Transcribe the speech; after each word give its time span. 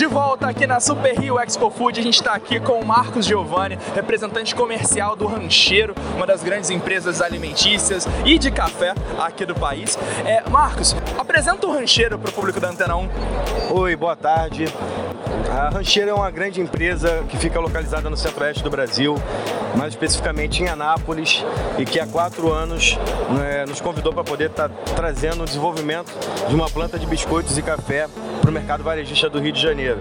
De 0.00 0.06
volta 0.06 0.48
aqui 0.48 0.66
na 0.66 0.80
Super 0.80 1.14
Rio 1.14 1.38
Expo 1.38 1.68
Food, 1.68 2.00
a 2.00 2.02
gente 2.02 2.14
está 2.14 2.32
aqui 2.32 2.58
com 2.58 2.80
o 2.80 2.86
Marcos 2.86 3.26
Giovanni, 3.26 3.78
representante 3.94 4.54
comercial 4.54 5.14
do 5.14 5.26
Rancheiro, 5.26 5.94
uma 6.16 6.26
das 6.26 6.42
grandes 6.42 6.70
empresas 6.70 7.20
alimentícias 7.20 8.08
e 8.24 8.38
de 8.38 8.50
café 8.50 8.94
aqui 9.18 9.44
do 9.44 9.54
país. 9.54 9.98
É, 10.24 10.48
Marcos, 10.48 10.96
apresenta 11.18 11.66
o 11.66 11.70
Rancheiro 11.70 12.18
para 12.18 12.30
o 12.30 12.32
público 12.32 12.58
da 12.58 12.70
Antena 12.70 12.96
1. 12.96 13.08
Oi, 13.74 13.94
boa 13.94 14.16
tarde. 14.16 14.64
A 15.50 15.68
Rancheiro 15.68 16.10
é 16.10 16.14
uma 16.14 16.30
grande 16.30 16.60
empresa 16.60 17.24
que 17.28 17.36
fica 17.36 17.58
localizada 17.58 18.08
no 18.08 18.16
centro-oeste 18.16 18.62
do 18.62 18.70
Brasil, 18.70 19.16
mais 19.76 19.92
especificamente 19.92 20.62
em 20.62 20.68
Anápolis, 20.68 21.44
e 21.76 21.84
que 21.84 21.98
há 21.98 22.06
quatro 22.06 22.52
anos 22.52 22.96
né, 23.36 23.66
nos 23.66 23.80
convidou 23.80 24.12
para 24.12 24.22
poder 24.22 24.50
estar 24.50 24.68
tá 24.68 24.74
trazendo 24.94 25.42
o 25.42 25.44
desenvolvimento 25.44 26.12
de 26.48 26.54
uma 26.54 26.70
planta 26.70 26.98
de 26.98 27.06
biscoitos 27.06 27.58
e 27.58 27.62
café 27.62 28.06
para 28.40 28.48
o 28.48 28.52
mercado 28.52 28.84
varejista 28.84 29.28
do 29.28 29.40
Rio 29.40 29.52
de 29.52 29.60
Janeiro. 29.60 29.98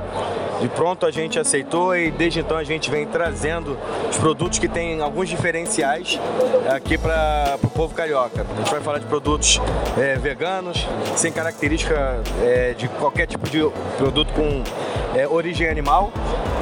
De 0.61 0.67
pronto 0.67 1.05
a 1.05 1.11
gente 1.11 1.39
aceitou 1.39 1.95
e 1.95 2.11
desde 2.11 2.41
então 2.41 2.57
a 2.57 2.63
gente 2.63 2.91
vem 2.91 3.07
trazendo 3.07 3.77
os 4.09 4.17
produtos 4.17 4.59
que 4.59 4.67
têm 4.67 5.01
alguns 5.01 5.29
diferenciais 5.29 6.19
aqui 6.69 6.97
para 6.97 7.57
o 7.63 7.69
povo 7.69 7.95
carioca. 7.95 8.45
A 8.51 8.57
gente 8.57 8.69
vai 8.69 8.81
falar 8.81 8.99
de 8.99 9.05
produtos 9.05 9.59
é, 9.97 10.15
veganos, 10.15 10.85
sem 11.15 11.31
característica 11.31 12.21
é, 12.43 12.73
de 12.73 12.89
qualquer 12.89 13.25
tipo 13.25 13.49
de 13.49 13.59
produto 13.97 14.33
com 14.33 14.61
é, 15.15 15.25
origem 15.39 15.67
animal 15.67 16.11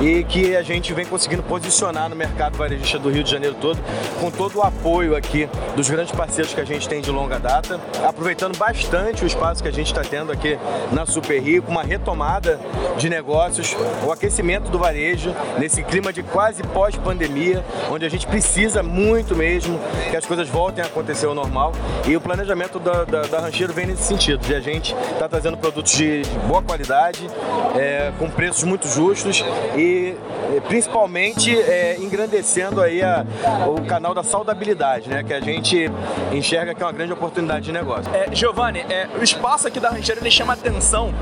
e 0.01 0.23
que 0.23 0.55
a 0.55 0.61
gente 0.61 0.93
vem 0.93 1.05
conseguindo 1.05 1.41
posicionar 1.43 2.07
no 2.07 2.15
mercado 2.15 2.57
varejista 2.57 2.99
do 2.99 3.09
Rio 3.09 3.23
de 3.23 3.31
Janeiro 3.31 3.55
todo, 3.59 3.79
com 4.19 4.29
todo 4.29 4.59
o 4.59 4.61
apoio 4.61 5.15
aqui 5.15 5.49
dos 5.75 5.89
grandes 5.89 6.13
parceiros 6.13 6.53
que 6.53 6.61
a 6.61 6.65
gente 6.65 6.87
tem 6.87 7.01
de 7.01 7.09
longa 7.09 7.39
data, 7.39 7.79
aproveitando 8.07 8.57
bastante 8.57 9.23
o 9.23 9.27
espaço 9.27 9.61
que 9.61 9.69
a 9.69 9.73
gente 9.73 9.87
está 9.87 10.01
tendo 10.01 10.31
aqui 10.31 10.57
na 10.91 11.05
Super 11.05 11.41
Rio, 11.41 11.63
com 11.63 11.71
uma 11.71 11.83
retomada 11.83 12.59
de 12.97 13.09
negócios, 13.09 13.75
o 14.05 14.11
aquecimento 14.11 14.69
do 14.69 14.77
varejo, 14.77 15.33
nesse 15.57 15.83
clima 15.83 16.13
de 16.13 16.21
quase 16.21 16.61
pós-pandemia, 16.63 17.65
onde 17.91 18.05
a 18.05 18.09
gente 18.09 18.27
precisa 18.27 18.83
muito 18.83 19.35
mesmo 19.35 19.79
que 20.09 20.15
as 20.15 20.25
coisas 20.25 20.47
voltem 20.47 20.83
a 20.83 20.87
acontecer 20.87 21.25
ao 21.25 21.33
normal. 21.33 21.71
E 22.07 22.15
o 22.15 22.21
planejamento 22.21 22.79
da, 22.79 23.03
da, 23.03 23.21
da 23.23 23.39
Rancheiro 23.39 23.73
vem 23.73 23.87
nesse 23.87 24.03
sentido, 24.03 24.45
de 24.45 24.53
a 24.53 24.59
gente 24.59 24.93
estar 24.93 25.19
tá 25.19 25.29
trazendo 25.29 25.57
produtos 25.57 25.91
de 25.91 26.21
boa 26.47 26.61
qualidade, 26.61 27.27
é, 27.75 28.11
com 28.19 28.29
preços 28.29 28.63
muito 28.67 28.87
justos 28.87 29.43
e 29.75 30.15
e 30.55 30.61
principalmente 30.61 31.57
é, 31.59 31.97
engrandecendo 31.99 32.81
aí 32.81 33.01
a, 33.01 33.25
o 33.67 33.85
canal 33.85 34.13
da 34.13 34.23
saudabilidade, 34.23 35.09
né? 35.09 35.23
Que 35.23 35.33
a 35.33 35.41
gente 35.41 35.91
enxerga 36.31 36.73
que 36.73 36.81
é 36.81 36.85
uma 36.85 36.91
grande 36.91 37.13
oportunidade 37.13 37.65
de 37.65 37.71
negócio. 37.71 38.09
É, 38.13 38.33
Giovanni, 38.33 38.79
é, 38.79 39.07
o 39.19 39.23
espaço 39.23 39.67
aqui 39.67 39.79
da 39.79 39.89
Rancheira 39.89 40.21
ele 40.21 40.31
chama 40.31 40.53
atenção 40.53 41.13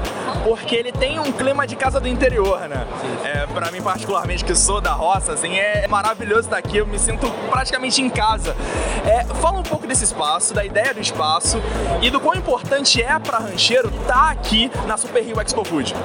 porque 0.44 0.76
ele 0.76 0.92
tem 0.92 1.20
um 1.20 1.32
clima 1.32 1.66
de 1.66 1.76
casa 1.76 2.00
do 2.00 2.08
interior, 2.08 2.60
né? 2.68 2.86
É, 3.23 3.48
para 3.48 3.72
mim 3.72 3.82
particularmente 3.82 4.46
que 4.46 4.56
sou 4.56 4.80
da 4.80 4.94
roça, 4.94 5.34
assim, 5.34 5.58
é 5.58 5.88
maravilhoso 5.88 6.42
estar 6.42 6.58
aqui. 6.58 6.78
Eu 6.78 6.88
me 6.88 7.00
sinto 7.00 7.30
praticamente 7.50 8.02
em 8.02 8.10
casa. 8.10 8.56
É, 9.06 9.23
fala 9.36 9.60
um 9.60 9.64
pouco 9.64 9.88
desse 9.88 10.04
espaço, 10.04 10.54
da 10.54 10.64
ideia 10.64 10.94
do 10.94 11.02
espaço 11.02 11.60
e 12.02 12.10
do 12.10 12.20
quão 12.20 12.36
importante 12.36 13.02
é 13.02 13.18
para 13.20 13.40
rancheiro 13.40 13.90
estar 13.90 14.14
tá 14.14 14.30
aqui 14.30 14.72
na 14.86 14.98
Super 14.98 15.23
Rio 15.23 15.42
Expo 15.42 15.64
Food. 15.64 15.96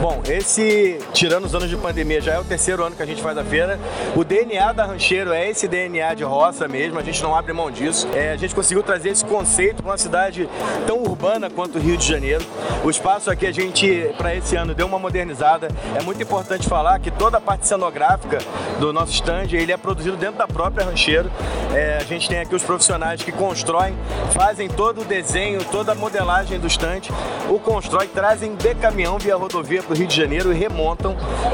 Bom, 0.00 0.22
esse 0.26 0.89
tirando 1.12 1.44
os 1.44 1.54
anos 1.54 1.68
de 1.68 1.76
pandemia 1.76 2.20
já 2.20 2.34
é 2.34 2.38
o 2.38 2.44
terceiro 2.44 2.84
ano 2.84 2.96
que 2.96 3.02
a 3.02 3.06
gente 3.06 3.22
faz 3.22 3.36
a 3.36 3.44
feira. 3.44 3.78
O 4.16 4.24
DNA 4.24 4.72
da 4.72 4.84
Rancheiro 4.84 5.32
é 5.32 5.48
esse 5.48 5.68
DNA 5.68 6.14
de 6.14 6.24
roça 6.24 6.66
mesmo, 6.66 6.98
a 6.98 7.02
gente 7.02 7.22
não 7.22 7.34
abre 7.34 7.52
mão 7.52 7.70
disso. 7.70 8.08
É, 8.14 8.32
a 8.32 8.36
gente 8.36 8.54
conseguiu 8.54 8.82
trazer 8.82 9.10
esse 9.10 9.24
conceito 9.24 9.82
para 9.82 9.92
uma 9.92 9.98
cidade 9.98 10.48
tão 10.86 10.98
urbana 11.02 11.48
quanto 11.48 11.78
o 11.78 11.80
Rio 11.80 11.96
de 11.96 12.06
Janeiro. 12.06 12.44
O 12.84 12.90
espaço 12.90 13.30
aqui 13.30 13.46
a 13.46 13.52
gente, 13.52 14.10
para 14.16 14.34
esse 14.34 14.56
ano, 14.56 14.74
deu 14.74 14.86
uma 14.86 14.98
modernizada. 14.98 15.68
É 15.94 16.02
muito 16.02 16.22
importante 16.22 16.68
falar 16.68 16.98
que 16.98 17.10
toda 17.10 17.38
a 17.38 17.40
parte 17.40 17.66
cenográfica 17.66 18.38
do 18.78 18.92
nosso 18.92 19.12
stand 19.12 19.48
ele 19.52 19.72
é 19.72 19.76
produzido 19.76 20.16
dentro 20.16 20.38
da 20.38 20.48
própria 20.48 20.84
Rancheiro. 20.84 21.30
É, 21.74 21.98
a 22.00 22.04
gente 22.04 22.28
tem 22.28 22.40
aqui 22.40 22.54
os 22.54 22.62
profissionais 22.62 23.22
que 23.22 23.30
constroem, 23.30 23.94
fazem 24.32 24.68
todo 24.68 25.02
o 25.02 25.04
desenho, 25.04 25.64
toda 25.64 25.92
a 25.92 25.94
modelagem 25.94 26.58
do 26.58 26.66
stand, 26.66 27.02
o 27.48 27.58
constrói, 27.58 28.08
trazem 28.08 28.56
de 28.56 28.74
caminhão 28.74 29.18
via 29.18 29.36
rodovia 29.36 29.82
para 29.82 29.92
o 29.92 29.96
Rio 29.96 30.06
de 30.06 30.16
Janeiro 30.16 30.52
e 30.52 30.56
remontam 30.56 30.79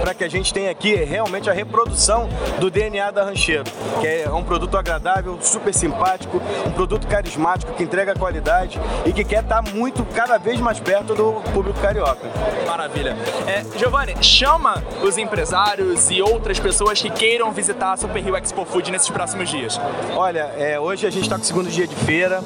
para 0.00 0.14
que 0.14 0.24
a 0.24 0.28
gente 0.28 0.52
tem 0.52 0.68
aqui 0.68 0.94
realmente 0.94 1.50
a 1.50 1.52
reprodução 1.52 2.28
do 2.60 2.70
DNA 2.70 3.10
da 3.10 3.24
Rancheiro, 3.24 3.64
que 4.00 4.06
é 4.06 4.30
um 4.30 4.42
produto 4.42 4.76
agradável, 4.76 5.38
super 5.40 5.74
simpático, 5.74 6.40
um 6.66 6.70
produto 6.70 7.06
carismático 7.06 7.72
que 7.74 7.82
entrega 7.82 8.14
qualidade 8.14 8.80
e 9.04 9.12
que 9.12 9.24
quer 9.24 9.42
estar 9.42 9.62
muito, 9.62 10.04
cada 10.04 10.38
vez 10.38 10.60
mais 10.60 10.78
perto 10.78 11.14
do 11.14 11.32
público 11.52 11.78
carioca. 11.80 12.28
Maravilha. 12.66 13.16
É, 13.46 13.64
Giovanni, 13.78 14.14
chama 14.22 14.82
os 15.02 15.18
empresários 15.18 16.10
e 16.10 16.22
outras 16.22 16.58
pessoas 16.58 17.00
que 17.00 17.10
queiram 17.10 17.50
visitar 17.52 17.92
a 17.92 17.96
Super 17.96 18.22
Rio 18.22 18.36
Expo 18.36 18.64
Food 18.64 18.90
nesses 18.90 19.08
próximos 19.08 19.48
dias. 19.48 19.80
Olha, 20.14 20.52
é, 20.56 20.78
hoje 20.78 21.06
a 21.06 21.10
gente 21.10 21.24
está 21.24 21.36
com 21.36 21.42
o 21.42 21.46
segundo 21.46 21.68
dia 21.68 21.86
de 21.86 21.96
feira, 21.96 22.42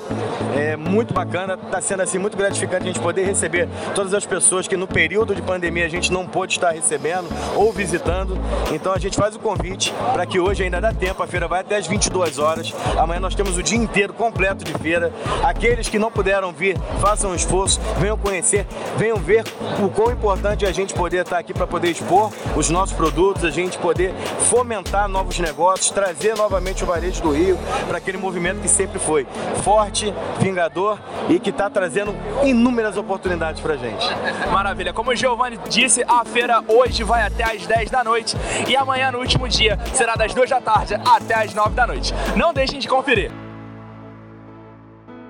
é 0.57 0.77
muito 0.77 1.13
bacana, 1.13 1.55
está 1.55 1.81
sendo 1.81 2.03
assim 2.03 2.19
muito 2.19 2.37
gratificante 2.37 2.85
a 2.85 2.87
gente 2.87 3.01
poder 3.01 3.25
receber 3.25 3.69
todas 3.95 4.15
as 4.15 4.25
pessoas 4.25 4.67
que 4.67 4.77
no 4.77 4.87
período 4.87 5.35
de 5.35 5.43
pandemia 5.43 5.87
a 5.87 5.89
gente 5.89 6.13
não 6.13 6.27
pôde 6.27 6.55
estar 6.55 6.70
recebendo 6.73 7.29
ou 7.57 7.73
visitando. 7.73 8.39
Então 8.73 8.93
a 8.93 8.99
gente 8.99 9.17
faz 9.17 9.37
o 9.37 9.39
convite 9.39 9.93
para 10.13 10.27
que 10.27 10.39
hoje 10.39 10.63
ainda 10.63 10.81
dá 10.81 10.93
tempo, 10.93 11.23
a 11.23 11.27
feira 11.27 11.49
vai 11.49 11.61
até 11.61 11.77
as 11.77 11.87
22 11.87 12.39
horas. 12.39 12.73
Amanhã 12.97 13.21
nós 13.21 13.35
temos 13.35 13.57
o 13.57 13.63
dia 13.63 13.79
inteiro 13.79 14.13
completo 14.13 14.65
de 14.65 14.73
feira. 14.75 15.13
Aqueles 15.43 15.89
que 15.89 15.99
não 15.99 16.11
puderam 16.11 16.53
vir, 16.53 16.79
façam 17.01 17.31
um 17.31 17.35
esforço, 17.35 17.81
venham 17.99 18.17
conhecer, 18.17 18.67
venham 18.97 19.17
ver 19.17 19.45
o 19.83 19.89
quão 19.89 20.13
importante 20.13 20.65
é 20.65 20.69
a 20.69 20.73
gente 20.73 20.95
poder 20.95 21.23
estar 21.23 21.39
aqui 21.39 21.53
para 21.53 21.67
poder 21.67 21.91
expor 21.91 22.31
os 22.57 22.71
nossos 22.71 22.95
produtos, 22.97 23.45
a 23.45 23.51
gente 23.51 23.79
poder 23.79 24.15
fomentar 24.49 25.09
novos 25.09 25.39
negócios, 25.39 25.91
trazer 25.91 26.37
novamente 26.37 26.83
o 26.85 26.87
varejo 26.87 27.23
do 27.23 27.33
Rio 27.33 27.59
para 27.87 27.99
aquele 27.99 28.19
movimento 28.19 28.61
que 28.61 28.69
sempre 28.69 28.99
foi 28.99 29.27
forte, 29.63 30.13
vingador 30.41 30.99
e 31.29 31.39
que 31.39 31.51
está 31.51 31.69
trazendo 31.69 32.15
inúmeras 32.45 32.97
oportunidades 32.97 33.61
para 33.61 33.75
a 33.75 33.77
gente. 33.77 34.07
Maravilha. 34.53 34.93
Como 34.93 35.11
o 35.11 35.17
Giovanni 35.17 35.59
disse, 35.69 36.05
a 36.07 36.25
feira 36.25 36.60
hoje 36.69 37.03
vai 37.05 37.23
até 37.23 37.45
às 37.45 37.67
10 37.67 37.91
da 37.91 38.05
noite 38.05 38.37
e 38.69 38.77
amanhã, 38.77 39.11
no 39.11 39.19
último 39.19 39.49
dia, 39.49 39.79
será 39.93 40.15
das 40.15 40.35
2 40.35 40.51
da 40.51 40.61
tarde 40.61 40.95
até 40.95 41.35
às 41.35 41.55
9 41.55 41.71
da 41.71 41.87
noite. 41.87 42.15
Não 42.37 42.53
deixem 42.53 42.79
de 42.79 42.89
conferir. 42.89 43.31